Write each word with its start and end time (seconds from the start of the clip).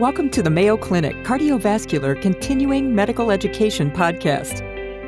Welcome 0.00 0.28
to 0.30 0.42
the 0.42 0.50
Mayo 0.50 0.76
Clinic 0.76 1.14
Cardiovascular 1.22 2.20
Continuing 2.20 2.92
Medical 2.96 3.30
Education 3.30 3.92
Podcast. 3.92 4.64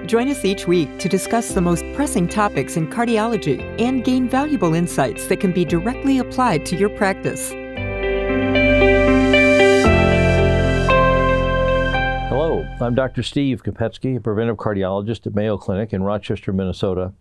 Join 0.07 0.29
us 0.29 0.45
each 0.45 0.69
week 0.69 1.01
to 1.01 1.09
discuss 1.09 1.53
the 1.53 1.61
most 1.61 1.85
pressing 1.93 2.29
topics 2.29 2.77
in 2.77 2.87
cardiology 2.87 3.61
and 3.81 4.05
gain 4.05 4.29
valuable 4.29 4.75
insights 4.75 5.27
that 5.27 5.41
can 5.41 5.51
be 5.51 5.65
directly 5.65 6.21
applied 6.21 6.65
to 6.67 6.77
your 6.77 6.89
practice. 6.91 7.51
Hello, 12.29 12.65
I'm 12.81 12.95
Dr. 12.95 13.25
Steve 13.25 13.65
Kopecky, 13.65 14.19
a 14.19 14.21
preventive 14.21 14.57
cardiologist 14.57 15.27
at 15.27 15.35
Mayo 15.35 15.59
Clinic 15.59 15.93
in 15.93 16.05
Rochester, 16.05 16.53
Minnesota. 16.53 17.13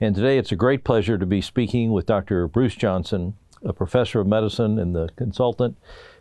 And 0.00 0.14
today 0.14 0.38
it's 0.38 0.52
a 0.52 0.56
great 0.56 0.84
pleasure 0.84 1.18
to 1.18 1.26
be 1.26 1.42
speaking 1.42 1.92
with 1.92 2.06
Dr. 2.06 2.48
Bruce 2.48 2.76
Johnson, 2.76 3.34
a 3.62 3.74
professor 3.74 4.20
of 4.20 4.26
medicine 4.26 4.78
and 4.78 4.94
the 4.94 5.10
consultant 5.16 5.76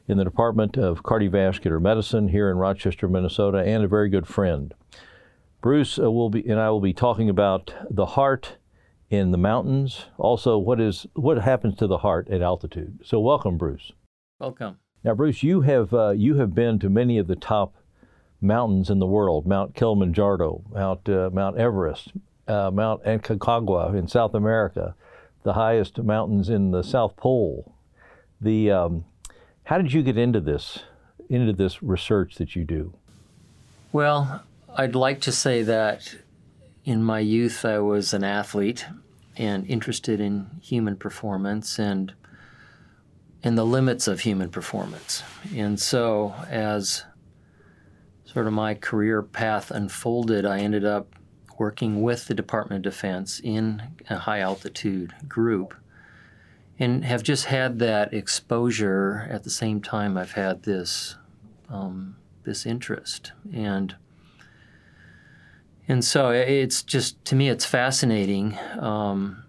in 0.08 0.18
the 0.18 0.24
Department 0.24 0.78
of 0.78 1.04
Cardiovascular 1.04 1.82
Medicine 1.82 2.28
here 2.30 2.50
in 2.50 2.58
Rochester, 2.58 3.08
Minnesota, 3.08 3.60
and 3.60 3.84
a 3.84 3.88
very 3.88 4.10
good 4.10 4.28
friend. 4.28 4.74
Bruce 5.62 5.98
uh, 5.98 6.12
will 6.12 6.30
be 6.30 6.48
and 6.48 6.60
I 6.60 6.70
will 6.70 6.82
be 6.82 6.94
talking 6.94 7.30
about 7.30 7.74
the 7.90 8.06
heart 8.06 8.58
in 9.10 9.32
the 9.32 9.38
mountains, 9.38 10.08
also 10.18 10.58
what 10.58 10.82
is 10.82 11.08
what 11.14 11.38
happens 11.38 11.76
to 11.78 11.88
the 11.88 12.00
heart 12.00 12.28
at 12.30 12.42
altitude. 12.42 13.00
So 13.04 13.20
welcome, 13.20 13.58
Bruce. 13.58 13.94
Welcome. 14.40 14.78
Now, 15.04 15.14
Bruce, 15.14 15.44
you 15.44 15.62
have 15.62 15.94
uh, 15.94 16.10
you 16.10 16.36
have 16.36 16.54
been 16.54 16.80
to 16.80 16.90
many 16.90 17.18
of 17.18 17.28
the 17.28 17.36
top 17.36 17.76
mountains 18.42 18.90
in 18.90 19.00
the 19.00 19.06
world: 19.06 19.46
Mount 19.46 19.76
Kilimanjaro, 19.76 20.64
Mount 20.74 21.08
uh, 21.08 21.30
Mount 21.32 21.58
Everest, 21.58 22.12
uh, 22.48 22.72
Mount 22.72 23.04
Aconcagua 23.04 23.96
in 23.96 24.08
South 24.08 24.34
America, 24.34 24.96
the 25.44 25.54
highest 25.54 25.98
mountains 26.00 26.50
in 26.50 26.72
the 26.72 26.84
South 26.84 27.16
Pole. 27.16 27.74
The 28.42 28.72
um, 28.72 29.06
how 29.66 29.78
did 29.78 29.94
you 29.94 30.04
get 30.04 30.18
into 30.18 30.40
this 30.40 30.80
into 31.30 31.54
this 31.54 31.82
research 31.82 32.36
that 32.36 32.56
you 32.56 32.64
do? 32.64 32.94
Well, 33.92 34.44
I'd 34.76 34.96
like 34.96 35.22
to 35.22 35.32
say 35.32 35.64
that 35.64 36.16
in 36.84 37.04
my 37.04 37.20
youth 37.20 37.64
I 37.64 37.80
was 37.80 38.14
an 38.14 38.24
athlete 38.24 38.86
and 39.38 39.66
interested 39.68 40.20
in 40.20 40.48
human 40.62 40.96
performance 40.96 41.80
and 41.80 42.14
and 43.44 43.58
the 43.58 43.66
limits 43.66 44.08
of 44.08 44.22
human 44.22 44.50
performance. 44.50 45.22
And 45.56 45.80
so 45.80 46.34
as 46.50 47.04
sort 48.26 48.48
of 48.48 48.54
my 48.54 48.74
career 48.74 49.22
path 49.22 49.70
unfolded, 49.70 50.46
I 50.46 50.60
ended 50.60 50.86
up 50.86 51.16
working 51.60 52.02
with 52.02 52.28
the 52.28 52.34
Department 52.34 52.86
of 52.86 52.94
Defense 52.94 53.40
in 53.44 53.82
a 54.10 54.18
high 54.18 54.40
altitude 54.40 55.14
group 55.28 55.74
and 56.80 57.06
have 57.06 57.24
just 57.24 57.46
had 57.46 57.80
that 57.80 58.14
exposure 58.14 59.28
at 59.30 59.44
the 59.44 59.50
same 59.50 59.82
time 59.82 60.18
I've 60.18 60.34
had 60.34 60.64
this 60.64 61.16
um, 61.70 62.16
this 62.44 62.66
interest. 62.66 63.32
And 63.54 63.96
and 65.88 66.04
so 66.04 66.30
it's 66.32 66.82
just 66.82 67.24
to 67.26 67.36
me 67.36 67.50
it's 67.50 67.66
fascinating 67.66 68.58
um, 68.80 69.44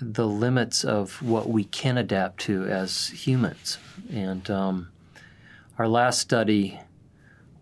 the 0.00 0.26
limits 0.26 0.84
of 0.84 1.22
what 1.22 1.48
we 1.48 1.64
can 1.64 1.96
adapt 1.96 2.40
to 2.40 2.64
as 2.64 3.08
humans. 3.08 3.78
And 4.12 4.50
um, 4.50 4.88
our 5.78 5.88
last 5.88 6.20
study 6.20 6.80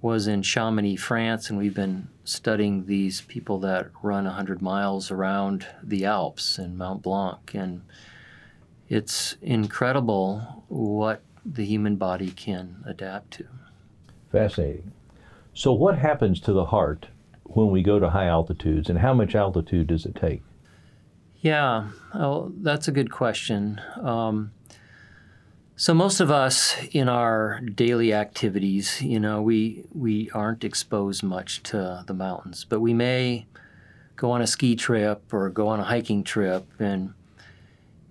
was 0.00 0.26
in 0.26 0.42
Chamonix, 0.42 0.96
France, 0.96 1.50
and 1.50 1.58
we've 1.58 1.74
been 1.74 2.08
studying 2.30 2.86
these 2.86 3.20
people 3.22 3.58
that 3.58 3.90
run 4.02 4.24
100 4.24 4.62
miles 4.62 5.10
around 5.10 5.66
the 5.82 6.04
Alps 6.04 6.58
and 6.58 6.78
Mount 6.78 7.02
Blanc. 7.02 7.54
And 7.54 7.82
it's 8.88 9.36
incredible 9.42 10.64
what 10.68 11.22
the 11.44 11.64
human 11.64 11.96
body 11.96 12.30
can 12.30 12.84
adapt 12.86 13.32
to. 13.32 13.46
Fascinating. 14.30 14.92
So, 15.54 15.72
what 15.72 15.98
happens 15.98 16.40
to 16.40 16.52
the 16.52 16.66
heart 16.66 17.08
when 17.44 17.70
we 17.70 17.82
go 17.82 17.98
to 17.98 18.10
high 18.10 18.26
altitudes, 18.26 18.88
and 18.88 19.00
how 19.00 19.12
much 19.12 19.34
altitude 19.34 19.88
does 19.88 20.06
it 20.06 20.14
take? 20.14 20.42
Yeah, 21.40 21.88
well, 22.14 22.52
that's 22.58 22.86
a 22.86 22.92
good 22.92 23.10
question. 23.10 23.80
Um, 24.00 24.52
so 25.80 25.94
most 25.94 26.20
of 26.20 26.30
us 26.30 26.76
in 26.92 27.08
our 27.08 27.58
daily 27.60 28.12
activities, 28.12 29.00
you 29.00 29.18
know, 29.18 29.40
we 29.40 29.86
we 29.94 30.30
aren't 30.32 30.62
exposed 30.62 31.22
much 31.22 31.62
to 31.62 32.04
the 32.06 32.12
mountains, 32.12 32.66
but 32.68 32.80
we 32.80 32.92
may 32.92 33.46
go 34.14 34.30
on 34.30 34.42
a 34.42 34.46
ski 34.46 34.76
trip 34.76 35.32
or 35.32 35.48
go 35.48 35.68
on 35.68 35.80
a 35.80 35.84
hiking 35.84 36.22
trip 36.22 36.66
and 36.78 37.14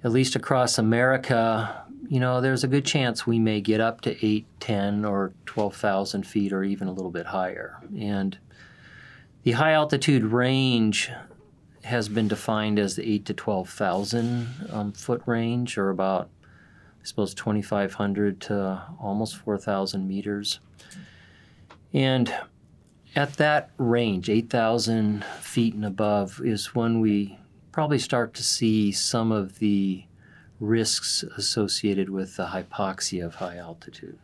at 0.03 0.09
least 0.11 0.35
across 0.35 0.79
America, 0.79 1.85
you 2.07 2.19
know, 2.19 2.41
there's 2.41 2.63
a 2.63 2.67
good 2.67 2.85
chance 2.85 3.27
we 3.27 3.37
may 3.37 3.61
get 3.61 3.79
up 3.79 4.01
to 4.01 4.25
8, 4.25 4.47
10 4.59 5.05
or 5.05 5.33
12,000 5.45 6.25
feet 6.25 6.51
or 6.51 6.63
even 6.63 6.87
a 6.87 6.91
little 6.91 7.11
bit 7.11 7.27
higher. 7.27 7.77
And 7.95 8.35
the 9.43 9.51
high 9.51 9.73
altitude 9.73 10.23
range 10.23 11.11
has 11.83 12.09
been 12.09 12.27
defined 12.27 12.79
as 12.79 12.95
the 12.95 13.07
8 13.07 13.25
to 13.25 13.33
12,000 13.35 14.47
um, 14.71 14.91
foot 14.91 15.21
range 15.27 15.77
or 15.77 15.91
about 15.91 16.31
I 17.01 17.05
suppose 17.05 17.33
2,500 17.33 18.41
to 18.41 18.83
almost 18.99 19.37
4,000 19.37 20.07
meters. 20.07 20.59
And 21.93 22.33
at 23.15 23.33
that 23.33 23.71
range, 23.77 24.29
8,000 24.29 25.23
feet 25.23 25.73
and 25.73 25.85
above, 25.85 26.41
is 26.43 26.75
when 26.75 26.99
we 26.99 27.39
probably 27.71 27.99
start 27.99 28.33
to 28.35 28.43
see 28.43 28.91
some 28.91 29.31
of 29.31 29.59
the 29.59 30.03
risks 30.59 31.23
associated 31.37 32.09
with 32.09 32.35
the 32.35 32.47
hypoxia 32.47 33.25
of 33.25 33.35
high 33.35 33.57
altitude. 33.57 34.19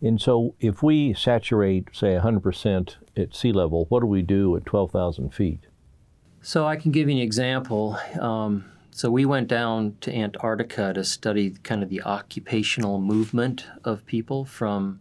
And 0.00 0.20
so, 0.20 0.54
if 0.60 0.82
we 0.82 1.12
saturate, 1.12 1.88
say, 1.92 2.16
100% 2.16 2.96
at 3.16 3.34
sea 3.34 3.52
level, 3.52 3.86
what 3.88 4.00
do 4.00 4.06
we 4.06 4.22
do 4.22 4.56
at 4.56 4.64
12,000 4.64 5.34
feet? 5.34 5.66
So, 6.40 6.66
I 6.66 6.76
can 6.76 6.92
give 6.92 7.08
you 7.08 7.16
an 7.16 7.22
example. 7.22 7.98
Um, 8.20 8.64
so 8.98 9.12
we 9.12 9.24
went 9.24 9.46
down 9.46 9.94
to 10.00 10.12
Antarctica 10.12 10.92
to 10.92 11.04
study 11.04 11.50
kind 11.62 11.84
of 11.84 11.88
the 11.88 12.02
occupational 12.02 13.00
movement 13.00 13.64
of 13.84 14.04
people 14.06 14.44
from 14.44 14.98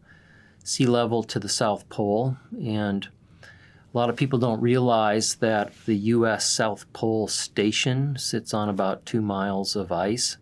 sea 0.63 0.85
level 0.85 1.23
to 1.23 1.39
the 1.39 1.49
South 1.49 1.89
Pole. 1.89 2.37
And 2.63 3.07
a 3.91 3.97
lot 3.97 4.11
of 4.11 4.15
people 4.15 4.37
don't 4.37 4.61
realize 4.61 5.37
that 5.37 5.73
the 5.87 5.95
U.S. 5.95 6.47
South 6.47 6.85
Pole 6.93 7.27
Station 7.27 8.15
sits 8.19 8.53
on 8.53 8.69
about 8.69 9.03
two 9.03 9.19
miles 9.19 9.75
of 9.75 9.91
ice. 9.91 10.37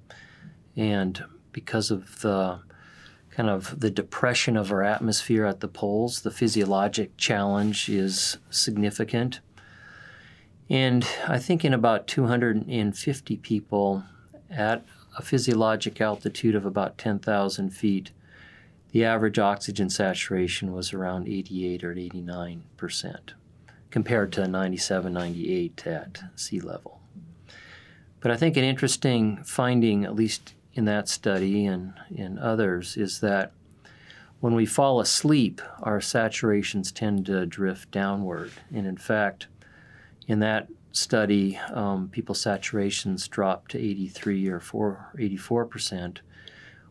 And 0.76 1.24
because 1.54 1.92
of 1.92 2.20
the 2.20 2.60
kind 3.32 3.50
of 3.50 3.80
the 3.80 3.90
depression 3.90 4.58
of 4.58 4.70
our 4.70 4.84
atmosphere 4.84 5.46
at 5.46 5.62
the 5.62 5.70
poles, 5.70 6.24
the 6.24 6.32
physiologic 6.32 7.16
challenge 7.16 7.88
is 7.88 8.38
significant. 8.50 9.40
And 10.70 11.08
I 11.28 11.38
think 11.38 11.64
in 11.64 11.74
about 11.74 12.08
250 12.08 13.38
people 13.38 14.04
at 14.50 14.84
a 15.18 15.22
physiologic 15.22 16.02
altitude 16.02 16.56
of 16.56 16.66
about 16.66 16.98
10,000 16.98 17.70
feet, 17.70 18.12
the 18.92 19.06
average 19.06 19.38
oxygen 19.38 19.90
saturation 19.90 20.72
was 20.72 20.94
around 20.94 21.28
88 21.28 21.84
or 21.84 21.92
89 21.92 22.64
percent, 22.78 23.34
compared 23.92 24.32
to 24.34 24.48
97, 24.48 25.14
98 25.14 25.88
at 25.88 26.24
sea 26.36 26.60
level. 26.60 27.02
But 28.22 28.32
I 28.32 28.38
think 28.38 28.58
an 28.58 28.64
interesting 28.64 29.44
finding, 29.44 30.04
at 30.04 30.16
least 30.16 30.54
in 30.74 30.86
that 30.86 31.08
study 31.08 31.66
and 31.66 31.94
in 32.10 32.40
others, 32.40 32.98
is 32.98 33.20
that 33.20 33.52
when 34.40 34.56
we 34.56 34.66
fall 34.66 35.00
asleep, 35.00 35.62
our 35.84 36.00
saturations 36.00 36.94
tend 36.94 37.26
to 37.28 37.46
drift 37.46 37.92
downward. 37.92 38.52
And 38.74 38.88
in 38.88 38.98
fact, 38.98 39.48
in 40.28 40.40
that 40.40 40.68
study, 40.92 41.58
um, 41.74 42.10
people's 42.10 42.44
saturations 42.44 43.30
dropped 43.30 43.72
to 43.72 43.80
83 43.80 44.48
or 44.48 44.60
4, 44.60 45.14
84 45.20 45.66
percent, 45.66 46.22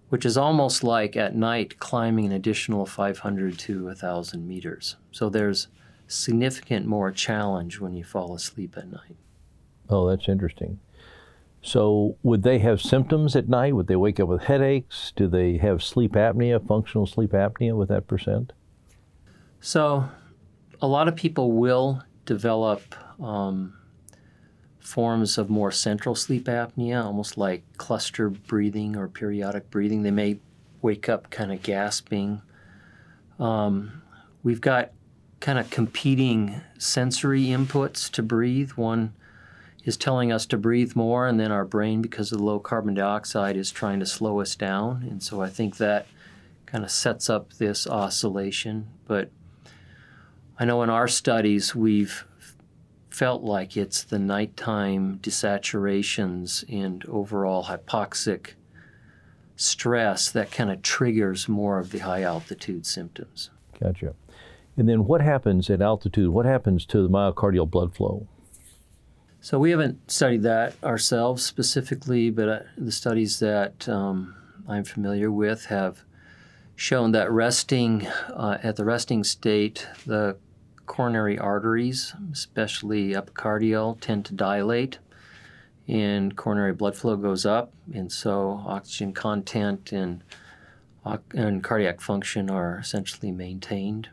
which 0.08 0.24
is 0.24 0.36
almost 0.36 0.84
like 0.84 1.16
at 1.16 1.34
night 1.34 1.78
climbing 1.78 2.26
an 2.26 2.32
additional 2.32 2.86
500 2.86 3.58
to 3.60 3.86
1,000 3.86 4.46
meters. 4.46 4.96
So 5.10 5.28
there's 5.28 5.68
significant 6.06 6.86
more 6.86 7.10
challenge 7.10 7.80
when 7.80 7.94
you 7.94 8.04
fall 8.04 8.34
asleep 8.34 8.76
at 8.76 8.90
night. 8.90 9.16
Oh, 9.88 10.08
that's 10.08 10.28
interesting. 10.28 10.78
So, 11.62 12.18
would 12.22 12.42
they 12.42 12.58
have 12.58 12.82
symptoms 12.82 13.34
at 13.34 13.48
night? 13.48 13.74
Would 13.74 13.86
they 13.86 13.96
wake 13.96 14.20
up 14.20 14.28
with 14.28 14.42
headaches? 14.42 15.14
Do 15.16 15.26
they 15.26 15.56
have 15.56 15.82
sleep 15.82 16.12
apnea, 16.12 16.64
functional 16.66 17.06
sleep 17.06 17.30
apnea 17.30 17.74
with 17.74 17.88
that 17.88 18.06
percent? 18.06 18.52
So, 19.60 20.06
a 20.82 20.86
lot 20.86 21.08
of 21.08 21.16
people 21.16 21.52
will 21.52 22.02
develop 22.24 22.94
um, 23.22 23.74
forms 24.78 25.38
of 25.38 25.48
more 25.48 25.70
central 25.70 26.14
sleep 26.14 26.44
apnea, 26.44 27.02
almost 27.02 27.38
like 27.38 27.62
cluster 27.76 28.28
breathing 28.28 28.96
or 28.96 29.08
periodic 29.08 29.70
breathing. 29.70 30.02
They 30.02 30.10
may 30.10 30.38
wake 30.82 31.08
up 31.08 31.30
kind 31.30 31.52
of 31.52 31.62
gasping. 31.62 32.42
Um, 33.38 34.02
we've 34.42 34.60
got 34.60 34.92
kind 35.40 35.58
of 35.58 35.70
competing 35.70 36.60
sensory 36.78 37.44
inputs 37.44 38.10
to 38.12 38.22
breathe. 38.22 38.72
One 38.72 39.14
is 39.84 39.96
telling 39.96 40.32
us 40.32 40.46
to 40.46 40.56
breathe 40.56 40.96
more, 40.96 41.26
and 41.26 41.38
then 41.38 41.52
our 41.52 41.64
brain, 41.64 42.00
because 42.00 42.32
of 42.32 42.38
the 42.38 42.44
low 42.44 42.58
carbon 42.58 42.94
dioxide, 42.94 43.56
is 43.56 43.70
trying 43.70 44.00
to 44.00 44.06
slow 44.06 44.40
us 44.40 44.54
down. 44.54 45.06
And 45.10 45.22
so 45.22 45.42
I 45.42 45.48
think 45.48 45.76
that 45.76 46.06
kind 46.66 46.84
of 46.84 46.90
sets 46.90 47.28
up 47.28 47.54
this 47.54 47.86
oscillation. 47.86 48.88
But 49.06 49.30
I 50.58 50.64
know 50.64 50.82
in 50.82 50.90
our 50.90 51.08
studies 51.08 51.74
we've 51.74 52.24
felt 53.10 53.42
like 53.42 53.76
it's 53.76 54.02
the 54.02 54.18
nighttime 54.18 55.18
desaturations 55.18 56.64
and 56.68 57.04
overall 57.06 57.64
hypoxic 57.64 58.54
stress 59.56 60.30
that 60.30 60.50
kind 60.50 60.70
of 60.70 60.82
triggers 60.82 61.48
more 61.48 61.78
of 61.78 61.90
the 61.90 62.00
high 62.00 62.22
altitude 62.22 62.86
symptoms. 62.86 63.50
Gotcha. 63.80 64.14
And 64.76 64.88
then 64.88 65.04
what 65.04 65.20
happens 65.20 65.70
at 65.70 65.80
altitude? 65.80 66.30
What 66.30 66.46
happens 66.46 66.84
to 66.86 67.02
the 67.02 67.08
myocardial 67.08 67.70
blood 67.70 67.94
flow? 67.94 68.26
So 69.40 69.58
we 69.58 69.70
haven't 69.70 70.10
studied 70.10 70.42
that 70.42 70.74
ourselves 70.82 71.44
specifically, 71.44 72.30
but 72.30 72.48
uh, 72.48 72.60
the 72.76 72.90
studies 72.90 73.38
that 73.40 73.88
um, 73.88 74.34
I'm 74.66 74.84
familiar 74.84 75.30
with 75.30 75.66
have 75.66 76.02
shown 76.76 77.12
that 77.12 77.30
resting 77.30 78.06
uh, 78.06 78.58
at 78.62 78.76
the 78.76 78.84
resting 78.84 79.24
state, 79.24 79.86
the 80.06 80.36
coronary 80.86 81.38
arteries, 81.38 82.14
especially 82.32 83.12
epicardial, 83.12 83.98
tend 84.00 84.24
to 84.26 84.34
dilate, 84.34 84.98
and 85.86 86.36
coronary 86.36 86.72
blood 86.72 86.96
flow 86.96 87.16
goes 87.16 87.46
up, 87.46 87.72
and 87.92 88.10
so 88.10 88.62
oxygen 88.66 89.12
content 89.12 89.92
and 89.92 90.22
and 91.34 91.62
cardiac 91.62 92.00
function 92.00 92.48
are 92.48 92.78
essentially 92.78 93.30
maintained. 93.30 94.08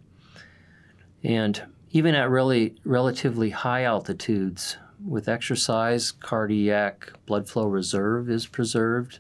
And 1.24 1.64
even 1.92 2.16
at 2.16 2.30
really 2.30 2.76
relatively 2.84 3.52
high 3.52 3.84
altitudes, 3.84 4.78
with 5.06 5.28
exercise, 5.28 6.12
cardiac 6.12 7.14
blood 7.26 7.50
flow 7.50 7.66
reserve 7.66 8.30
is 8.30 8.46
preserved. 8.46 9.20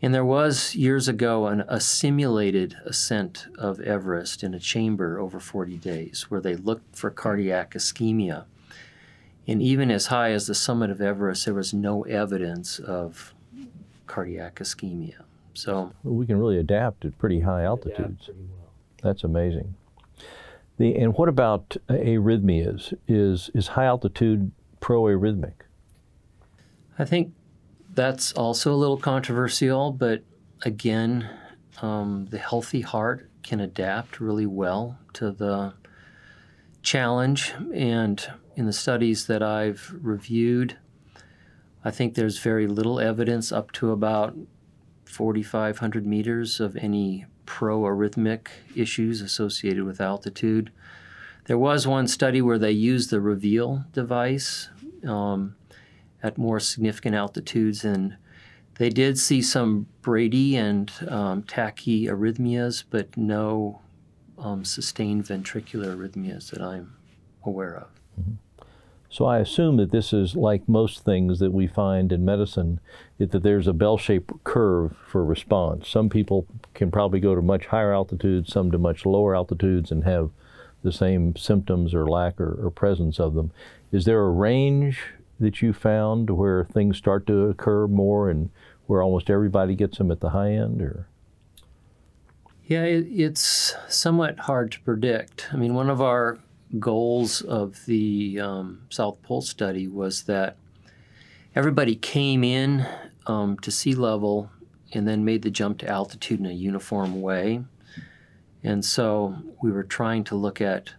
And 0.00 0.14
there 0.14 0.24
was 0.24 0.74
years 0.76 1.08
ago 1.08 1.46
an, 1.48 1.64
a 1.66 1.80
simulated 1.80 2.76
ascent 2.84 3.46
of 3.58 3.80
Everest 3.80 4.44
in 4.44 4.54
a 4.54 4.60
chamber 4.60 5.18
over 5.18 5.40
40 5.40 5.76
days 5.78 6.26
where 6.28 6.40
they 6.40 6.54
looked 6.54 6.96
for 6.96 7.10
cardiac 7.10 7.74
ischemia. 7.74 8.44
And 9.46 9.60
even 9.62 9.90
as 9.90 10.06
high 10.06 10.30
as 10.32 10.46
the 10.46 10.54
summit 10.54 10.90
of 10.90 11.00
Everest, 11.00 11.46
there 11.46 11.54
was 11.54 11.74
no 11.74 12.02
evidence 12.02 12.78
of 12.78 13.34
cardiac 14.06 14.56
ischemia. 14.56 15.22
So 15.54 15.92
we 16.04 16.26
can 16.26 16.38
really 16.38 16.58
adapt 16.58 17.04
at 17.04 17.18
pretty 17.18 17.40
high 17.40 17.64
altitudes. 17.64 18.28
Well. 18.28 18.70
That's 19.02 19.24
amazing. 19.24 19.74
The, 20.76 20.94
and 20.96 21.14
what 21.14 21.28
about 21.28 21.76
arrhythmias? 21.88 22.94
Is 23.08 23.50
is 23.52 23.68
high 23.68 23.86
altitude 23.86 24.52
pro-arrhythmic? 24.78 25.54
I 26.98 27.04
think 27.04 27.32
that's 27.94 28.32
also 28.32 28.72
a 28.72 28.76
little 28.76 28.96
controversial, 28.96 29.92
but 29.92 30.22
again, 30.62 31.28
um, 31.82 32.26
the 32.30 32.38
healthy 32.38 32.80
heart 32.80 33.28
can 33.42 33.60
adapt 33.60 34.20
really 34.20 34.46
well 34.46 34.98
to 35.14 35.30
the 35.30 35.74
challenge. 36.82 37.52
And 37.74 38.24
in 38.56 38.66
the 38.66 38.72
studies 38.72 39.26
that 39.26 39.42
I've 39.42 39.94
reviewed, 40.00 40.76
I 41.84 41.90
think 41.90 42.14
there's 42.14 42.38
very 42.38 42.66
little 42.66 43.00
evidence 43.00 43.52
up 43.52 43.72
to 43.72 43.92
about 43.92 44.36
4,500 45.04 46.06
meters 46.06 46.60
of 46.60 46.76
any 46.76 47.26
pro 47.46 47.80
arrhythmic 47.80 48.48
issues 48.76 49.22
associated 49.22 49.84
with 49.84 50.00
altitude. 50.00 50.70
There 51.46 51.56
was 51.56 51.86
one 51.86 52.08
study 52.08 52.42
where 52.42 52.58
they 52.58 52.72
used 52.72 53.08
the 53.08 53.22
Reveal 53.22 53.84
device 53.92 54.68
um, 55.06 55.56
at 56.22 56.38
more 56.38 56.60
significant 56.60 57.14
altitudes, 57.14 57.84
and 57.84 58.16
they 58.78 58.90
did 58.90 59.18
see 59.18 59.42
some 59.42 59.86
Brady 60.02 60.56
and 60.56 60.90
um, 61.08 61.42
tachyarrhythmias, 61.42 62.84
but 62.90 63.16
no 63.16 63.80
um, 64.38 64.64
sustained 64.64 65.24
ventricular 65.24 65.96
arrhythmias 65.96 66.50
that 66.50 66.62
I'm 66.62 66.94
aware 67.44 67.76
of. 67.76 67.88
Mm-hmm. 68.20 68.34
So 69.10 69.24
I 69.24 69.38
assume 69.38 69.78
that 69.78 69.90
this 69.90 70.12
is 70.12 70.36
like 70.36 70.68
most 70.68 71.02
things 71.02 71.38
that 71.38 71.52
we 71.52 71.66
find 71.66 72.12
in 72.12 72.26
medicine, 72.26 72.78
that 73.18 73.42
there's 73.42 73.66
a 73.66 73.72
bell-shaped 73.72 74.44
curve 74.44 74.94
for 75.06 75.24
response. 75.24 75.88
Some 75.88 76.10
people 76.10 76.46
can 76.74 76.90
probably 76.90 77.18
go 77.18 77.34
to 77.34 77.40
much 77.40 77.66
higher 77.66 77.92
altitudes, 77.92 78.52
some 78.52 78.70
to 78.70 78.78
much 78.78 79.06
lower 79.06 79.34
altitudes, 79.34 79.90
and 79.90 80.04
have 80.04 80.30
the 80.82 80.92
same 80.92 81.34
symptoms 81.36 81.94
or 81.94 82.06
lack 82.06 82.38
or, 82.38 82.66
or 82.66 82.70
presence 82.70 83.18
of 83.18 83.34
them. 83.34 83.50
Is 83.92 84.04
there 84.04 84.20
a 84.20 84.30
range 84.30 85.00
that 85.40 85.62
you 85.62 85.72
found 85.72 86.30
where 86.30 86.64
things 86.64 86.96
start 86.96 87.26
to 87.26 87.48
occur 87.48 87.86
more 87.86 88.28
and 88.28 88.50
where 88.86 89.02
almost 89.02 89.30
everybody 89.30 89.74
gets 89.74 89.98
them 89.98 90.10
at 90.10 90.20
the 90.20 90.30
high 90.30 90.52
end 90.52 90.80
or? 90.80 91.08
Yeah 92.66 92.82
it, 92.82 93.06
it's 93.10 93.74
somewhat 93.88 94.40
hard 94.40 94.72
to 94.72 94.80
predict. 94.80 95.48
I 95.52 95.56
mean 95.56 95.74
one 95.74 95.90
of 95.90 96.00
our 96.00 96.38
goals 96.78 97.40
of 97.42 97.84
the 97.86 98.40
um, 98.40 98.82
south 98.90 99.22
pole 99.22 99.40
study 99.40 99.88
was 99.88 100.24
that 100.24 100.56
everybody 101.54 101.96
came 101.96 102.44
in 102.44 102.86
um, 103.26 103.58
to 103.58 103.70
sea 103.70 103.94
level 103.94 104.50
and 104.92 105.06
then 105.06 105.24
made 105.24 105.42
the 105.42 105.50
jump 105.50 105.78
to 105.78 105.88
altitude 105.88 106.40
in 106.40 106.46
a 106.46 106.52
uniform 106.52 107.20
way. 107.20 107.62
And 108.62 108.84
so 108.84 109.36
we 109.62 109.70
were 109.70 109.84
trying 109.84 110.24
to 110.24 110.34
look 110.34 110.60
at, 110.60 110.90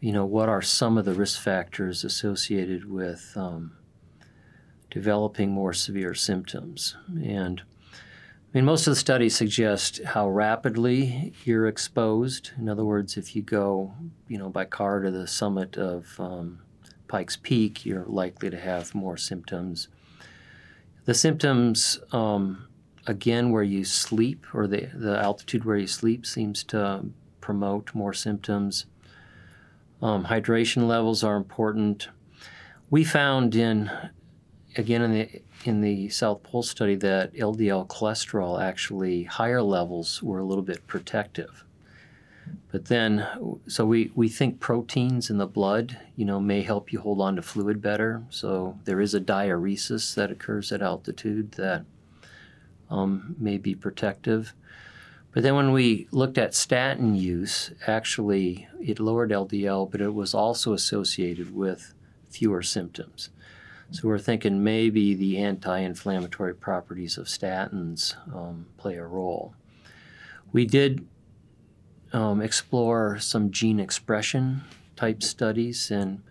you 0.00 0.12
know, 0.12 0.24
what 0.24 0.48
are 0.48 0.62
some 0.62 0.96
of 0.98 1.04
the 1.04 1.14
risk 1.14 1.40
factors 1.40 2.04
associated 2.04 2.90
with 2.90 3.32
um, 3.36 3.72
developing 4.90 5.50
more 5.50 5.72
severe 5.72 6.14
symptoms. 6.14 6.96
And 7.22 7.62
I 7.62 8.58
mean, 8.58 8.64
most 8.64 8.86
of 8.86 8.92
the 8.92 9.00
studies 9.00 9.36
suggest 9.36 10.02
how 10.04 10.28
rapidly 10.28 11.32
you're 11.44 11.68
exposed. 11.68 12.50
In 12.58 12.68
other 12.68 12.84
words, 12.84 13.16
if 13.16 13.36
you 13.36 13.42
go, 13.42 13.94
you 14.26 14.38
know, 14.38 14.48
by 14.48 14.64
car 14.64 15.00
to 15.00 15.10
the 15.10 15.26
summit 15.26 15.76
of 15.76 16.18
um, 16.18 16.60
Pikes 17.06 17.36
Peak, 17.36 17.86
you're 17.86 18.06
likely 18.06 18.50
to 18.50 18.58
have 18.58 18.94
more 18.94 19.16
symptoms. 19.16 19.88
The 21.04 21.14
symptoms 21.14 22.00
um, 22.10 22.66
again, 23.06 23.50
where 23.50 23.62
you 23.62 23.84
sleep 23.84 24.46
or 24.52 24.66
the, 24.66 24.90
the 24.94 25.18
altitude 25.18 25.64
where 25.64 25.76
you 25.76 25.86
sleep 25.86 26.26
seems 26.26 26.64
to 26.64 27.04
promote 27.40 27.94
more 27.94 28.12
symptoms. 28.12 28.86
Um, 30.02 30.24
hydration 30.24 30.86
levels 30.86 31.22
are 31.22 31.36
important. 31.36 32.08
We 32.88 33.04
found 33.04 33.54
in, 33.54 33.90
again, 34.76 35.02
in 35.02 35.12
the 35.12 35.42
in 35.64 35.82
the 35.82 36.08
South 36.08 36.42
Pole 36.42 36.62
study 36.62 36.94
that 36.96 37.34
LDL 37.34 37.86
cholesterol 37.86 38.62
actually 38.62 39.24
higher 39.24 39.62
levels 39.62 40.22
were 40.22 40.38
a 40.38 40.44
little 40.44 40.64
bit 40.64 40.86
protective. 40.86 41.64
But 42.72 42.86
then, 42.86 43.26
so 43.66 43.84
we, 43.84 44.10
we 44.14 44.28
think 44.28 44.60
proteins 44.60 45.28
in 45.28 45.38
the 45.38 45.46
blood, 45.46 45.98
you 46.16 46.24
know, 46.24 46.40
may 46.40 46.62
help 46.62 46.92
you 46.92 47.00
hold 47.00 47.20
on 47.20 47.36
to 47.36 47.42
fluid 47.42 47.82
better. 47.82 48.24
So 48.30 48.78
there 48.84 49.00
is 49.00 49.14
a 49.14 49.20
diuresis 49.20 50.14
that 50.14 50.30
occurs 50.30 50.72
at 50.72 50.82
altitude 50.82 51.52
that 51.52 51.84
um, 52.88 53.36
may 53.38 53.58
be 53.58 53.74
protective. 53.74 54.54
But 55.32 55.44
then 55.44 55.54
when 55.54 55.72
we 55.72 56.08
looked 56.10 56.38
at 56.38 56.54
statin 56.54 57.14
use, 57.14 57.70
actually 57.86 58.66
it 58.80 58.98
lowered 58.98 59.30
LDL, 59.30 59.90
but 59.90 60.00
it 60.00 60.14
was 60.14 60.34
also 60.34 60.72
associated 60.72 61.54
with 61.54 61.94
fewer 62.30 62.62
symptoms. 62.62 63.30
So 63.92 64.08
we're 64.08 64.18
thinking 64.18 64.62
maybe 64.62 65.14
the 65.14 65.38
anti-inflammatory 65.38 66.54
properties 66.54 67.18
of 67.18 67.26
statins 67.26 68.14
um, 68.34 68.66
play 68.76 68.96
a 68.96 69.04
role. 69.04 69.54
We 70.52 70.64
did 70.64 71.06
um, 72.12 72.40
explore 72.40 73.18
some 73.18 73.50
gene 73.50 73.80
expression 73.80 74.62
type 74.96 75.22
studies, 75.22 75.90
and 75.90 76.22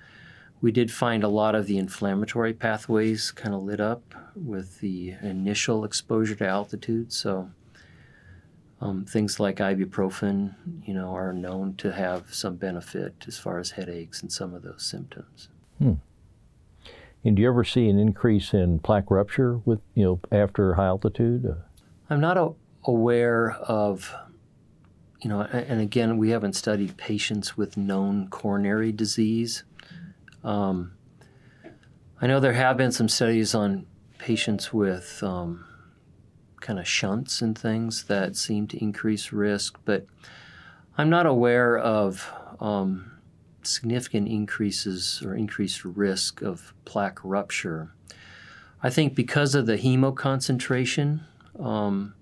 we 0.61 0.71
did 0.71 0.91
find 0.91 1.23
a 1.23 1.29
lot 1.29 1.55
of 1.55 1.65
the 1.67 1.77
inflammatory 1.77 2.53
pathways 2.53 3.31
kind 3.31 3.53
of 3.53 3.63
lit 3.63 3.79
up 3.79 4.13
with 4.35 4.79
the 4.79 5.15
initial 5.21 5.83
exposure 5.83 6.35
to 6.35 6.47
altitude. 6.47 7.11
So 7.11 7.49
um, 8.81 9.05
things 9.05 9.39
like 9.39 9.57
ibuprofen, 9.57 10.55
you 10.85 10.93
know, 10.93 11.13
are 11.13 11.33
known 11.33 11.75
to 11.75 11.91
have 11.91 12.33
some 12.33 12.55
benefit 12.55 13.25
as 13.27 13.37
far 13.37 13.59
as 13.59 13.71
headaches 13.71 14.21
and 14.21 14.31
some 14.31 14.53
of 14.53 14.63
those 14.63 14.83
symptoms. 14.85 15.49
Hmm. 15.79 15.93
And 17.25 17.35
do 17.35 17.41
you 17.41 17.49
ever 17.49 17.65
see 17.65 17.89
an 17.89 17.99
increase 17.99 18.53
in 18.53 18.79
plaque 18.79 19.11
rupture 19.11 19.57
with, 19.57 19.81
you 19.93 20.05
know, 20.05 20.19
after 20.31 20.75
high 20.75 20.85
altitude? 20.85 21.53
I'm 22.09 22.21
not 22.21 22.37
a- 22.37 22.53
aware 22.85 23.51
of, 23.51 24.13
you 25.21 25.29
know, 25.29 25.41
and 25.41 25.81
again, 25.81 26.17
we 26.17 26.29
haven't 26.29 26.53
studied 26.53 26.95
patients 26.95 27.57
with 27.57 27.75
known 27.75 28.29
coronary 28.29 28.93
disease. 28.93 29.65
Um, 30.45 30.93
I 32.21 32.27
know 32.27 32.39
there 32.39 32.53
have 32.53 32.77
been 32.77 32.93
some 32.93 33.09
studies 33.09 33.53
on 33.53 33.85
patients 34.17 34.73
with 34.73 35.21
um, 35.21 35.65
kind 36.61 36.79
of 36.79 36.87
shunts 36.87 37.41
and 37.41 37.57
things 37.57 38.05
that 38.05 38.35
seem 38.35 38.67
to 38.67 38.81
increase 38.81 39.31
risk, 39.31 39.79
but 39.85 40.05
I'm 40.97 41.09
not 41.09 41.25
aware 41.25 41.77
of 41.77 42.29
um, 42.59 43.19
significant 43.63 44.27
increases 44.27 45.21
or 45.23 45.35
increased 45.35 45.85
risk 45.85 46.41
of 46.41 46.73
plaque 46.85 47.19
rupture. 47.23 47.93
I 48.81 48.89
think 48.89 49.15
because 49.15 49.55
of 49.55 49.65
the 49.65 49.77
hemoconcentration, 49.77 51.21
um, 51.59 52.15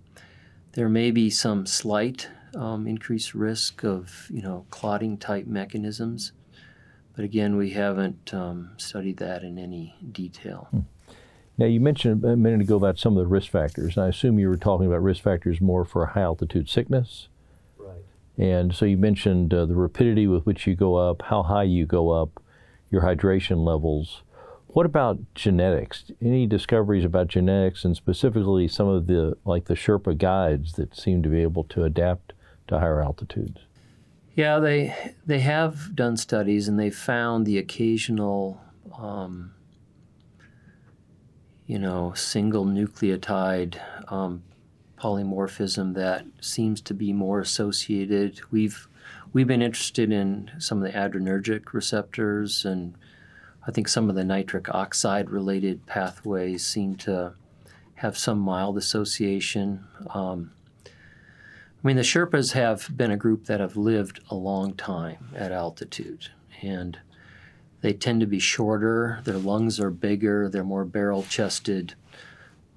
there 0.74 0.90
may 0.90 1.12
be 1.12 1.30
some 1.30 1.66
slight 1.66 2.30
um, 2.56 2.88
increased 2.88 3.34
risk 3.34 3.84
of 3.84 4.28
you 4.30 4.42
know 4.42 4.66
clotting 4.70 5.18
type 5.18 5.46
mechanisms, 5.46 6.32
but 7.16 7.26
again, 7.26 7.58
we 7.58 7.72
haven't 7.72 8.34
um, 8.34 8.72
studied 8.78 9.18
that 9.18 9.44
in 9.44 9.58
any 9.58 9.96
detail. 10.12 10.68
Hmm. 10.72 10.80
Now, 11.58 11.66
you 11.66 11.80
mentioned 11.80 12.24
a 12.24 12.36
minute 12.36 12.62
ago 12.62 12.76
about 12.76 13.00
some 13.00 13.18
of 13.18 13.24
the 13.24 13.28
risk 13.28 13.50
factors. 13.50 13.98
I 13.98 14.08
assume 14.08 14.38
you 14.38 14.48
were 14.48 14.58
talking 14.58 14.86
about 14.86 15.02
risk 15.02 15.24
factors 15.24 15.60
more 15.60 15.86
for 15.86 16.06
high 16.06 16.22
altitude 16.22 16.70
sickness. 16.70 17.30
Right. 17.78 18.04
And 18.38 18.76
so 18.76 18.86
you 18.86 18.98
mentioned 18.98 19.54
uh, 19.54 19.66
the 19.66 19.76
rapidity 19.76 20.28
with 20.28 20.46
which 20.46 20.68
you 20.68 20.76
go 20.76 20.96
up, 20.96 21.24
how 21.24 21.44
high 21.44 21.64
you 21.64 21.88
go 21.88 22.12
up, 22.12 22.42
your 22.92 23.02
hydration 23.02 23.66
levels. 23.66 24.22
What 24.68 24.86
about 24.86 25.18
genetics? 25.34 26.12
Any 26.22 26.46
discoveries 26.46 27.04
about 27.04 27.28
genetics 27.28 27.84
and 27.84 27.96
specifically 27.96 28.68
some 28.68 28.88
of 28.88 29.08
the, 29.08 29.36
like 29.44 29.66
the 29.66 29.74
Sherpa 29.74 30.16
guides 30.16 30.74
that 30.74 30.96
seem 30.96 31.24
to 31.24 31.30
be 31.30 31.42
able 31.42 31.64
to 31.66 31.84
adapt 31.84 32.34
to 32.68 32.80
higher 32.80 33.02
altitudes? 33.02 33.62
Yeah, 34.36 34.60
they 34.60 34.96
they 35.26 35.40
have 35.40 35.96
done 35.96 36.16
studies 36.16 36.68
and 36.68 36.80
they 36.80 36.92
found 36.92 37.48
the 37.48 37.58
occasional, 37.58 38.62
um, 38.96 39.56
you 41.68 41.78
know, 41.78 42.14
single 42.16 42.66
nucleotide 42.66 43.80
um, 44.12 44.42
polymorphism 44.98 45.94
that 45.94 46.26
seems 46.42 46.82
to 46.82 46.94
be 46.94 47.14
more 47.14 47.40
associated. 47.42 48.40
We've 48.50 48.88
we've 49.34 49.48
been 49.48 49.62
interested 49.62 50.12
in 50.12 50.50
some 50.58 50.82
of 50.82 50.92
the 50.92 50.98
adrenergic 50.98 51.74
receptors 51.74 52.66
and 52.66 52.96
I 53.68 53.72
think 53.72 53.90
some 53.90 54.10
of 54.10 54.16
the 54.16 54.24
nitric 54.24 54.74
oxide 54.74 55.30
related 55.30 55.86
pathways 55.86 56.66
seem 56.66 56.96
to 56.98 57.34
have 57.96 58.18
some 58.18 58.40
mild 58.40 58.78
association. 58.78 59.86
Um, 60.14 60.52
I 60.86 61.88
mean, 61.88 61.98
the 61.98 62.04
Sherpas 62.04 62.54
have 62.54 62.96
been 62.96 63.12
a 63.12 63.18
group 63.18 63.46
that 63.46 63.60
have 63.60 63.76
lived 63.76 64.22
a 64.30 64.36
long 64.36 64.74
time 64.74 65.30
at 65.36 65.52
altitude, 65.52 66.30
and 66.62 66.98
they 67.82 67.94
tend 67.94 68.22
to 68.22 68.28
be 68.28 68.40
shorter. 68.40 69.22
Their 69.24 69.38
lungs 69.38 69.80
are 69.80 69.92
bigger. 69.92 70.50
They're 70.50 70.64
more 70.64 70.86
barrel 70.86 71.24
chested. 71.24 71.96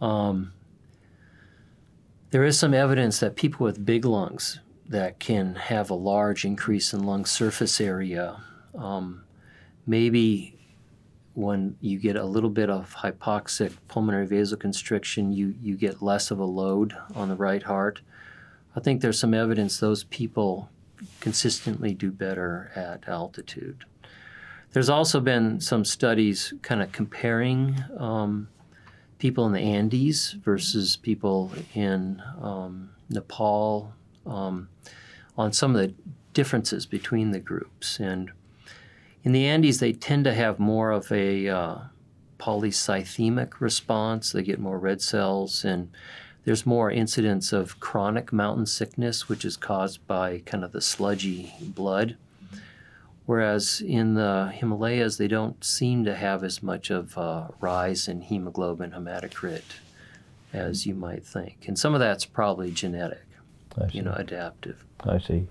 Um, 0.00 0.52
there 2.30 2.45
is 2.45 2.59
some 2.59 2.75
evidence 2.75 3.19
that 3.21 3.37
people 3.37 3.64
with 3.64 3.85
big 3.85 4.04
lungs 4.04 4.61
that 4.88 5.19
can 5.19 5.54
have 5.54 5.90
a 5.90 5.95
large 5.95 6.45
increase 6.45 6.92
in 6.92 7.04
lung 7.04 7.25
surface 7.25 7.80
area 7.80 8.42
um, 8.75 9.23
maybe 9.87 10.57
when 11.35 11.76
you 11.80 11.99
get 11.99 12.16
a 12.16 12.25
little 12.25 12.50
bit 12.50 12.69
of 12.69 12.95
hypoxic 12.97 13.73
pulmonary 13.88 14.26
vasoconstriction, 14.26 15.35
you, 15.35 15.54
you 15.62 15.76
get 15.76 16.02
less 16.02 16.30
of 16.30 16.38
a 16.38 16.45
load 16.45 16.95
on 17.14 17.28
the 17.28 17.37
right 17.37 17.62
heart. 17.62 18.00
I 18.76 18.80
think 18.80 19.00
there's 19.00 19.19
some 19.19 19.35
evidence 19.35 19.78
those 19.78 20.04
people 20.04 20.71
consistently 21.21 21.95
do 21.95 22.11
better 22.11 22.71
at 22.75 23.09
altitude. 23.09 23.85
There's 24.73 24.89
also 24.89 25.21
been 25.21 25.61
some 25.61 25.85
studies 25.85 26.55
kind 26.62 26.81
of 26.81 26.93
comparing 26.93 27.83
um, 27.97 28.49
people 29.19 29.47
in 29.47 29.53
the 29.53 29.61
Andes 29.61 30.33
versus 30.33 30.97
people 30.97 31.50
in 31.75 32.23
um, 32.41 32.91
Nepal 33.09 33.93
um, 34.27 34.69
on 35.37 35.53
some 35.53 35.75
of 35.75 35.83
the 35.83 35.95
differences 36.35 36.87
between 36.87 37.33
the 37.33 37.41
groups. 37.41 37.99
And 37.99 38.31
in 39.25 39.33
the 39.33 39.47
Andes, 39.47 39.81
they 39.81 39.93
tend 39.93 40.25
to 40.25 40.35
have 40.35 40.59
more 40.59 40.93
of 40.93 41.11
a 41.11 41.49
uh, 41.49 41.79
polycythemic 42.39 43.61
response. 43.61 44.33
They 44.33 44.43
get 44.43 44.61
more 44.61 44.79
red 44.79 45.03
cells, 45.03 45.65
and 45.65 45.91
there's 46.45 46.65
more 46.65 46.91
incidence 46.91 47.53
of 47.53 47.81
chronic 47.81 48.33
mountain 48.33 48.67
sickness, 48.67 49.29
which 49.29 49.45
is 49.45 49.57
caused 49.57 50.07
by 50.07 50.39
kind 50.47 50.65
of 50.65 50.73
the 50.73 50.81
sludgy 50.81 51.53
blood. 51.61 52.17
Whereas 53.31 53.81
in 53.81 54.15
the 54.15 54.51
Himalayas, 54.53 55.17
they 55.17 55.29
don't 55.29 55.63
seem 55.63 56.05
to 56.05 56.17
have 56.17 56.43
as 56.43 56.65
much 56.65 56.91
of 56.91 57.17
a 57.17 57.55
rise 57.61 58.09
in 58.09 58.23
hemoglobin 58.23 58.91
hematocrit 58.91 59.63
as 60.53 60.85
you 60.85 60.97
might 60.97 61.25
think. 61.25 61.69
And 61.69 61.79
some 61.79 61.95
of 61.95 62.01
that's 62.01 62.25
probably 62.25 62.73
genetic, 62.73 63.23
you 63.93 64.03
know, 64.03 64.15
adaptive. 64.15 64.85
I 65.05 65.19
see. 65.19 65.47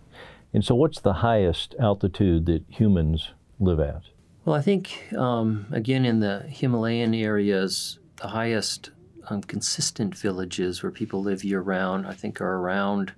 And 0.53 0.61
so, 0.65 0.75
what's 0.75 0.99
the 0.99 1.13
highest 1.13 1.73
altitude 1.79 2.47
that 2.47 2.65
humans 2.67 3.29
live 3.61 3.79
at? 3.79 4.01
Well, 4.43 4.57
I 4.57 4.61
think, 4.61 5.13
um, 5.17 5.65
again, 5.71 6.03
in 6.03 6.19
the 6.19 6.39
Himalayan 6.49 7.13
areas, 7.13 7.97
the 8.17 8.27
highest 8.27 8.89
um, 9.29 9.41
consistent 9.41 10.15
villages 10.15 10.83
where 10.83 10.91
people 10.91 11.21
live 11.21 11.45
year 11.45 11.61
round, 11.61 12.07
I 12.07 12.13
think, 12.13 12.41
are 12.41 12.57
around 12.57 13.13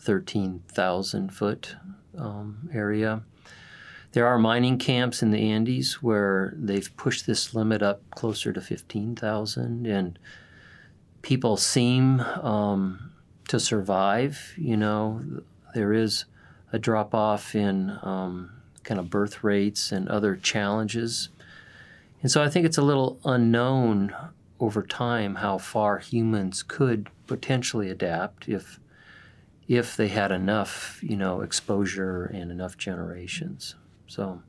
13,000 0.00 1.32
foot 1.32 1.76
um, 2.18 2.68
area. 2.74 3.22
There 4.12 4.26
are 4.26 4.38
mining 4.38 4.76
camps 4.76 5.22
in 5.22 5.30
the 5.30 5.50
Andes 5.50 6.02
where 6.02 6.52
they've 6.56 6.94
pushed 6.98 7.26
this 7.26 7.54
limit 7.54 7.82
up 7.82 8.02
closer 8.10 8.52
to 8.52 8.60
15,000, 8.60 9.86
and 9.86 10.18
people 11.22 11.56
seem 11.56 12.20
um, 12.20 13.12
to 13.48 13.58
survive. 13.58 14.52
You 14.58 14.76
know, 14.76 15.22
there 15.74 15.94
is 15.94 16.26
a 16.72 16.78
drop 16.78 17.14
off 17.14 17.54
in 17.54 17.98
um, 18.02 18.50
kind 18.84 19.00
of 19.00 19.08
birth 19.08 19.42
rates 19.42 19.92
and 19.92 20.08
other 20.08 20.36
challenges. 20.36 21.30
And 22.20 22.30
so 22.30 22.42
I 22.42 22.50
think 22.50 22.66
it's 22.66 22.78
a 22.78 22.82
little 22.82 23.18
unknown 23.24 24.14
over 24.60 24.82
time 24.82 25.36
how 25.36 25.56
far 25.56 25.98
humans 25.98 26.62
could 26.62 27.08
potentially 27.26 27.88
adapt 27.88 28.48
if 28.48 28.78
if 29.68 29.96
they 29.96 30.08
had 30.08 30.32
enough, 30.32 30.98
you 31.02 31.16
know, 31.16 31.40
exposure 31.40 32.24
and 32.24 32.50
enough 32.50 32.76
generations. 32.76 33.76
So. 34.12 34.42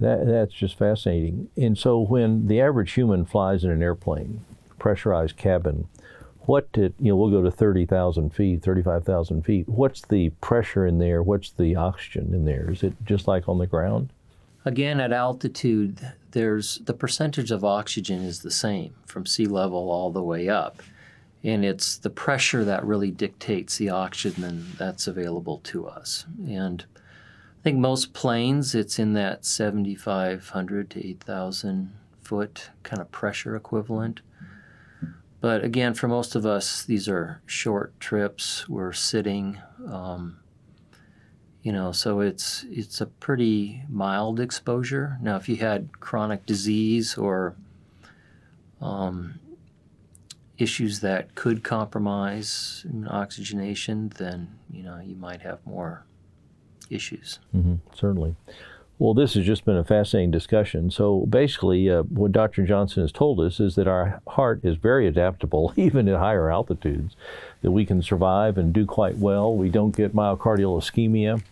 That 0.00 0.26
that's 0.26 0.54
just 0.54 0.78
fascinating. 0.78 1.50
And 1.56 1.76
so 1.76 2.00
when 2.00 2.46
the 2.46 2.60
average 2.60 2.92
human 2.92 3.24
flies 3.26 3.64
in 3.64 3.70
an 3.70 3.82
airplane, 3.82 4.44
pressurized 4.78 5.36
cabin, 5.36 5.88
what 6.40 6.72
did 6.72 6.94
you 6.98 7.10
know 7.10 7.16
we'll 7.16 7.30
go 7.30 7.42
to 7.42 7.50
30,000 7.50 8.30
feet 8.34 8.62
35,000 8.62 9.42
feet. 9.42 9.68
What's 9.68 10.00
the 10.00 10.30
pressure 10.40 10.86
in 10.86 10.98
there? 10.98 11.22
What's 11.22 11.50
the 11.50 11.76
oxygen 11.76 12.34
in 12.34 12.46
there? 12.46 12.70
Is 12.70 12.82
it 12.82 12.94
just 13.04 13.28
like 13.28 13.48
on 13.48 13.58
the 13.58 13.66
ground? 13.66 14.12
Again 14.64 15.00
at 15.00 15.12
altitude 15.12 16.00
there's 16.32 16.78
the 16.78 16.94
percentage 16.94 17.50
of 17.50 17.64
oxygen 17.64 18.22
is 18.22 18.40
the 18.40 18.50
same 18.50 18.94
from 19.06 19.26
sea 19.26 19.46
level 19.46 19.90
all 19.90 20.10
the 20.10 20.22
way 20.22 20.48
up. 20.48 20.82
And 21.42 21.64
it's 21.64 21.96
the 21.96 22.10
pressure 22.10 22.64
that 22.64 22.84
really 22.84 23.10
dictates 23.10 23.78
the 23.78 23.90
oxygen 23.90 24.66
that's 24.78 25.06
available 25.06 25.58
to 25.64 25.86
us. 25.86 26.26
And 26.46 26.84
i 27.60 27.62
think 27.62 27.78
most 27.78 28.12
planes 28.12 28.74
it's 28.74 28.98
in 28.98 29.12
that 29.12 29.44
7500 29.44 30.90
to 30.90 31.06
8000 31.06 31.92
foot 32.22 32.70
kind 32.82 33.00
of 33.00 33.10
pressure 33.12 33.54
equivalent 33.54 34.20
but 35.40 35.64
again, 35.64 35.94
for 35.94 36.06
most 36.06 36.34
of 36.34 36.44
us, 36.44 36.84
these 36.84 37.08
are 37.08 37.40
short 37.46 37.98
trips. 37.98 38.68
We're 38.68 38.92
sitting, 38.92 39.58
um, 39.88 40.38
you 41.62 41.72
know, 41.72 41.92
so 41.92 42.20
it's 42.20 42.66
it's 42.68 43.00
a 43.00 43.06
pretty 43.06 43.84
mild 43.88 44.38
exposure. 44.38 45.18
Now, 45.22 45.36
if 45.36 45.48
you 45.48 45.56
had 45.56 45.98
chronic 45.98 46.44
disease 46.44 47.16
or 47.16 47.56
um, 48.82 49.40
issues 50.58 51.00
that 51.00 51.34
could 51.34 51.64
compromise 51.64 52.84
oxygenation, 53.08 54.12
then 54.16 54.58
you 54.70 54.82
know 54.82 55.00
you 55.00 55.16
might 55.16 55.40
have 55.40 55.66
more 55.66 56.04
issues. 56.90 57.38
Mm-hmm, 57.54 57.76
certainly. 57.94 58.36
Well, 59.00 59.14
this 59.14 59.32
has 59.32 59.46
just 59.46 59.64
been 59.64 59.78
a 59.78 59.84
fascinating 59.84 60.30
discussion. 60.30 60.90
So 60.90 61.24
basically, 61.26 61.88
uh, 61.88 62.02
what 62.02 62.32
Dr. 62.32 62.66
Johnson 62.66 63.02
has 63.02 63.10
told 63.10 63.40
us 63.40 63.58
is 63.58 63.74
that 63.76 63.88
our 63.88 64.20
heart 64.26 64.60
is 64.62 64.76
very 64.76 65.06
adaptable, 65.06 65.72
even 65.76 66.06
at 66.06 66.18
higher 66.18 66.50
altitudes, 66.50 67.16
that 67.62 67.70
we 67.70 67.86
can 67.86 68.02
survive 68.02 68.58
and 68.58 68.74
do 68.74 68.84
quite 68.84 69.16
well. 69.16 69.56
We 69.56 69.70
don't 69.70 69.96
get 69.96 70.14
myocardial 70.14 70.78
ischemia. 70.78 71.42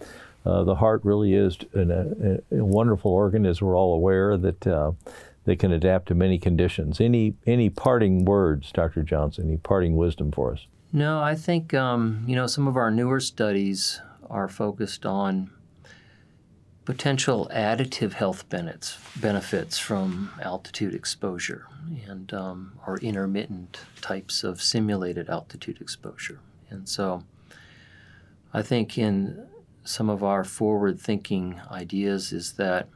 Uh, 0.45 0.63
the 0.65 0.75
heart 0.75 1.01
really 1.05 1.33
is 1.33 1.57
an, 1.73 1.91
a, 1.91 2.57
a, 2.57 2.65
wonderful 2.65 3.13
organ, 3.13 3.47
as 3.47 3.63
we're 3.63 3.77
all 3.77 3.95
aware, 3.95 4.37
that 4.37 4.67
uh, 4.67 4.93
they 5.47 5.57
can 5.57 5.73
adapt 5.73 6.09
to 6.09 6.15
many 6.15 6.39
conditions. 6.39 7.01
Any 7.01 7.35
any 7.47 7.71
parting 7.71 8.27
words, 8.27 8.71
Dr. 8.73 9.03
Johnson? 9.03 9.49
Any 9.49 9.57
parting 9.57 9.97
wisdom 9.97 10.33
for 10.33 10.53
us? 10.53 10.67
No, 10.93 11.21
I 11.21 11.35
think 11.35 11.73
um, 11.73 12.25
you 12.27 12.37
know 12.37 12.47
some 12.47 12.69
of 12.69 12.77
our 12.77 12.91
newer 12.91 13.21
studies 13.21 14.01
are 14.31 14.49
focused 14.49 15.07
on 15.07 15.51
potential 16.85 17.51
additive 17.55 18.15
health 18.15 18.49
benefits 18.49 18.97
benefits 19.21 19.79
from 19.79 20.31
altitude 20.43 20.95
exposure 20.95 21.67
and 22.07 22.33
um, 22.33 22.73
or 22.87 22.97
intermittent 23.01 23.81
types 24.01 24.43
of 24.43 24.63
simulated 24.63 25.29
altitude 25.29 25.81
exposure. 25.83 26.41
And 26.71 26.89
so, 26.89 27.25
I 28.55 28.63
think 28.63 28.97
in 28.97 29.47
some 29.85 30.09
of 30.09 30.25
our 30.25 30.45
forward-thinking 30.45 31.61
ideas 31.71 32.33
is 32.33 32.53
that 32.53 32.89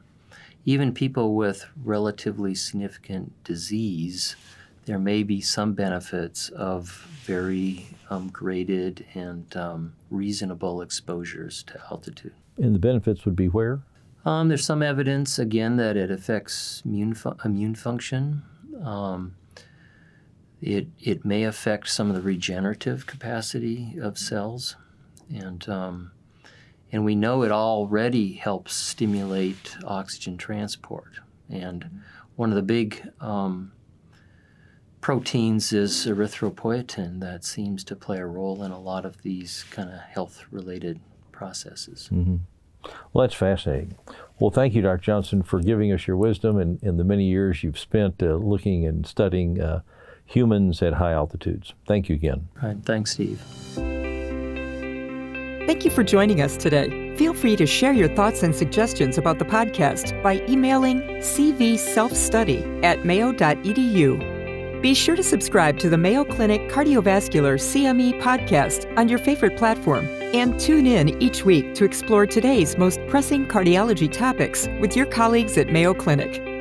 even 0.65 0.93
people 0.93 1.35
with 1.35 1.65
relatively 1.83 2.55
significant 2.55 3.43
disease 3.43 4.35
there 4.85 4.99
may 4.99 5.23
be 5.23 5.41
some 5.41 5.73
benefits 5.73 6.49
of 6.49 6.89
very 7.23 7.87
um, 8.09 8.29
graded 8.29 9.05
and 9.13 9.55
um, 9.55 9.93
reasonable 10.09 10.81
exposures 10.81 11.63
to 11.63 11.81
altitude. 11.89 12.33
And 12.57 12.75
the 12.75 12.79
benefits 12.79 13.25
would 13.25 13.35
be 13.35 13.47
where? 13.47 13.81
Um, 14.25 14.47
there's 14.47 14.65
some 14.65 14.83
evidence, 14.83 15.39
again, 15.39 15.77
that 15.77 15.97
it 15.97 16.11
affects 16.11 16.81
immune, 16.85 17.13
fu- 17.13 17.35
immune 17.43 17.75
function. 17.75 18.43
Um, 18.83 19.35
it, 20.61 20.87
it 20.99 21.25
may 21.25 21.43
affect 21.43 21.89
some 21.89 22.09
of 22.09 22.15
the 22.15 22.21
regenerative 22.21 23.05
capacity 23.05 23.97
of 24.01 24.17
cells. 24.17 24.75
And, 25.33 25.67
um, 25.67 26.11
and 26.91 27.03
we 27.03 27.15
know 27.15 27.43
it 27.43 27.51
already 27.51 28.33
helps 28.33 28.73
stimulate 28.73 29.75
oxygen 29.83 30.37
transport. 30.37 31.19
And 31.49 32.01
one 32.35 32.49
of 32.49 32.55
the 32.55 32.61
big 32.61 33.09
um, 33.19 33.73
proteins 35.03 35.73
is 35.73 36.07
erythropoietin 36.07 37.19
that 37.19 37.43
seems 37.43 37.83
to 37.83 37.93
play 37.93 38.19
a 38.19 38.25
role 38.25 38.63
in 38.63 38.71
a 38.71 38.79
lot 38.79 39.05
of 39.05 39.21
these 39.21 39.65
kind 39.69 39.89
of 39.89 39.99
health 39.99 40.45
related 40.49 40.97
processes. 41.33 42.09
Mm-hmm. 42.11 42.37
Well, 43.11 43.27
that's 43.27 43.35
fascinating. 43.35 43.95
Well, 44.39 44.49
thank 44.49 44.73
you, 44.73 44.81
Dr. 44.81 45.01
Johnson, 45.01 45.43
for 45.43 45.59
giving 45.59 45.91
us 45.91 46.07
your 46.07 46.15
wisdom 46.15 46.57
and, 46.57 46.81
and 46.81 46.97
the 46.97 47.03
many 47.03 47.25
years 47.25 47.63
you've 47.63 47.77
spent 47.77 48.23
uh, 48.23 48.35
looking 48.35 48.87
and 48.87 49.05
studying 49.05 49.59
uh, 49.59 49.81
humans 50.25 50.81
at 50.81 50.93
high 50.93 51.11
altitudes. 51.11 51.73
Thank 51.85 52.07
you 52.07 52.15
again. 52.15 52.47
Right. 52.61 52.77
Thanks, 52.85 53.11
Steve. 53.11 53.41
Thank 55.65 55.83
you 55.83 55.91
for 55.91 56.03
joining 56.03 56.39
us 56.39 56.55
today. 56.55 57.13
Feel 57.17 57.33
free 57.33 57.57
to 57.57 57.65
share 57.65 57.93
your 57.93 58.13
thoughts 58.15 58.41
and 58.41 58.55
suggestions 58.55 59.17
about 59.17 59.37
the 59.37 59.45
podcast 59.45 60.23
by 60.23 60.41
emailing 60.47 61.01
cvselfstudy 61.19 62.83
at 62.85 63.05
mayo.edu. 63.05 64.32
Be 64.83 64.93
sure 64.93 65.15
to 65.15 65.23
subscribe 65.23 65.79
to 65.79 65.89
the 65.89 65.97
Mayo 65.97 66.25
Clinic 66.25 66.67
Cardiovascular 66.67 67.57
CME 67.57 68.19
podcast 68.19 68.85
on 68.97 69.07
your 69.07 69.17
favorite 69.17 69.55
platform 69.55 70.05
and 70.33 70.59
tune 70.59 70.85
in 70.85 71.21
each 71.23 71.45
week 71.45 71.73
to 71.75 71.85
explore 71.85 72.27
today's 72.27 72.77
most 72.77 72.99
pressing 73.07 73.47
cardiology 73.47 74.11
topics 74.11 74.67
with 74.81 74.93
your 74.93 75.05
colleagues 75.05 75.57
at 75.57 75.69
Mayo 75.69 75.93
Clinic. 75.93 76.52